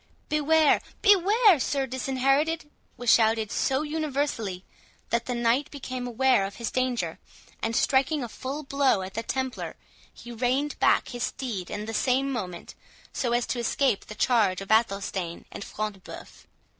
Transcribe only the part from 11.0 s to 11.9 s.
his steed in